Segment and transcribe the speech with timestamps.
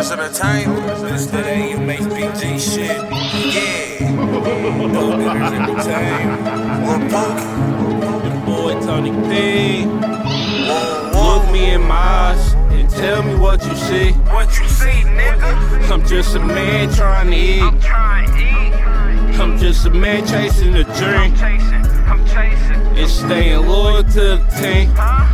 [0.00, 1.02] Greatest entertainment.
[1.02, 2.96] This that AMHBG shit.
[3.52, 4.08] Yeah.
[5.20, 6.40] Niggas entertainment.
[6.86, 7.48] Lil Pokey.
[8.24, 9.84] The boy Tony P.
[11.12, 14.12] Look me in my eyes and tell me what you see.
[14.32, 15.90] What you see, nigga?
[15.90, 17.60] I'm just a man trying to eat.
[17.60, 19.38] I'm trying to eat.
[19.38, 21.74] I'm just a man chasing a I'm dream chasing,
[22.08, 22.98] I'm chasing.
[22.98, 24.88] and staying loyal to the team.
[24.88, 25.29] Look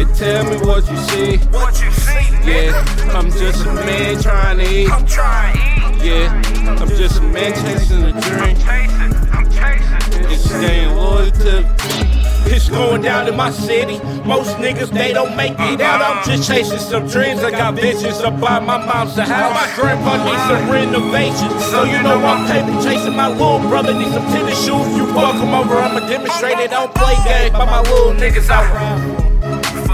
[0.00, 1.36] and tell me what you see.
[1.48, 2.72] What you see, Yeah.
[3.12, 4.90] I'm just a man trying to eat.
[4.90, 6.04] I'm trying to eat.
[6.04, 10.24] Yeah, I'm just a man chasing a I'm dream chasing, I'm chasing.
[10.24, 11.80] and staying loyal to
[12.46, 13.98] it's going down in my city.
[14.24, 16.00] Most niggas, they don't make it out.
[16.00, 16.24] I'm uh-huh.
[16.24, 17.42] just chasing some dreams.
[17.42, 19.54] I got visions up by my mom's house.
[19.54, 21.64] My grandpa needs some renovations.
[21.66, 24.96] So you know I'm paper chasing my little brother needs some tennis shoes.
[24.96, 26.70] You fuck him over, I'ma demonstrate it.
[26.70, 29.29] Don't play games by my little niggas out ride.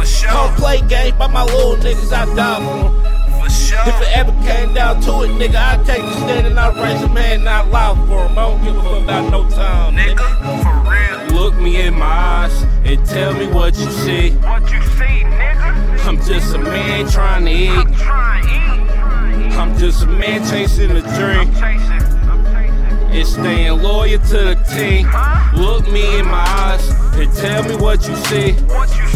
[0.06, 3.40] Sure, Don't play games by my little niggas I die for 'em.
[3.40, 3.78] for sure.
[3.86, 7.02] If it ever came down to it, nigga, I take the stand and I raise
[7.02, 8.38] a man and I loud for him.
[8.38, 10.16] I don't give a fuck about no time, nigga.
[10.16, 11.40] Nigga, for real.
[11.40, 14.30] Look me in my eyes and tell me what you see.
[14.36, 16.06] What you see, nigga?
[16.06, 17.70] I'm just a man trying to eat.
[17.70, 19.58] I'm trying to eat.
[19.58, 23.18] I'm just a man chasing a dream I'm chasing, I'm chasing.
[23.18, 25.08] and staying loyal to the team.
[25.54, 28.52] Look me in my eyes and tell me what you see.
[28.52, 29.12] What you see, nigga?
[29.12, 29.15] I'm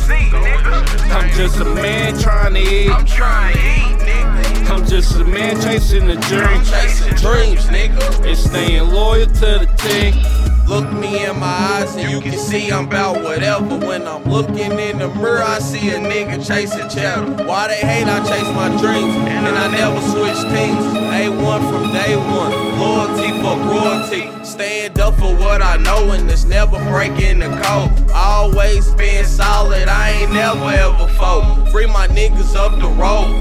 [1.41, 2.91] just a man trying to eat.
[2.91, 4.71] I'm trying to eat, nigga.
[4.71, 8.27] I'm just a man chasing a dream Chasing dreams, nigga.
[8.29, 10.40] and staying loyal to the team.
[10.71, 13.77] Look me in my eyes and you can see I'm about whatever.
[13.77, 17.43] When I'm looking in the mirror, I see a nigga chasing cheddar.
[17.43, 19.17] Why they hate, I chase my dreams.
[19.17, 21.01] And I never switch teams.
[21.11, 22.79] A1 from day one.
[22.79, 24.45] Loyalty for royalty.
[24.45, 28.09] Stand up for what I know and it's never breaking the code.
[28.13, 31.69] Always been solid, I ain't never ever fold.
[31.73, 33.40] Free my niggas up the road.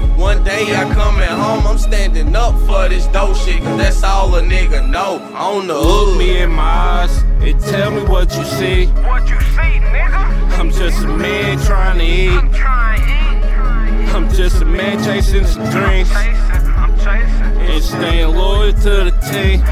[0.60, 3.62] One day I coming home, I'm standing up for this dope shit.
[3.62, 5.16] Cause that's all a nigga know.
[5.34, 6.08] On the hood.
[6.08, 8.84] Look me in my eyes and tell me what you see.
[9.08, 10.58] What you see, nigga?
[10.58, 12.28] I'm just a man trying to eat.
[12.28, 14.14] I'm trying to eat.
[14.14, 17.70] I'm just a man chasing some dreams Chasing, I'm chasing.
[17.72, 19.64] and staying loyal to the team.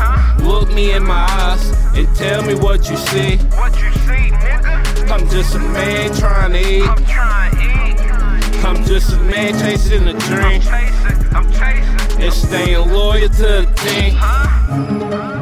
[0.42, 1.68] Look me in my eyes
[1.98, 3.36] and tell me what you see.
[3.36, 5.10] What you see, nigga?
[5.10, 6.88] I'm just a man trying to eat.
[6.88, 7.57] I'm trying
[9.88, 12.22] chasing a dream Chasing, I'm chasing.
[12.22, 14.14] and staying loyal to the team.
[14.16, 15.37] Huh?